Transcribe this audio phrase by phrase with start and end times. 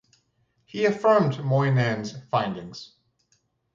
[0.65, 2.93] He affirmed Moynihan's findings.